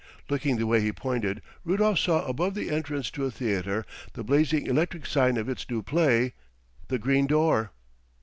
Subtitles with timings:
[0.31, 4.65] Looking the way he pointed Rudolf saw above the entrance to a theatre the blazing
[4.65, 6.33] electric sign of its new play,
[6.87, 7.69] "The Green Door."